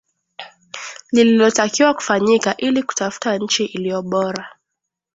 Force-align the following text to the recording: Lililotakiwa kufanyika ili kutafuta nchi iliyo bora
Lililotakiwa 1.11 1.93
kufanyika 1.93 2.57
ili 2.57 2.83
kutafuta 2.83 3.37
nchi 3.37 3.65
iliyo 3.65 4.01
bora 4.01 4.49